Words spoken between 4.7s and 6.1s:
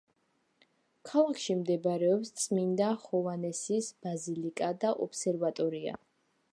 და ობსერვატორია.